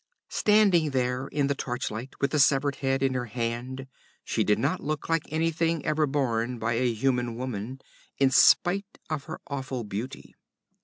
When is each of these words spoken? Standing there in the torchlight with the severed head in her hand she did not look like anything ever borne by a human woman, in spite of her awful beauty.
Standing 0.31 0.89
there 0.89 1.27
in 1.27 1.45
the 1.45 1.53
torchlight 1.53 2.15
with 2.19 2.31
the 2.31 2.39
severed 2.39 2.77
head 2.77 3.03
in 3.03 3.13
her 3.13 3.27
hand 3.27 3.85
she 4.23 4.43
did 4.43 4.57
not 4.57 4.81
look 4.81 5.07
like 5.09 5.21
anything 5.31 5.85
ever 5.85 6.07
borne 6.07 6.57
by 6.57 6.73
a 6.73 6.91
human 6.91 7.35
woman, 7.35 7.79
in 8.17 8.31
spite 8.31 8.97
of 9.11 9.25
her 9.25 9.39
awful 9.45 9.83
beauty. 9.83 10.33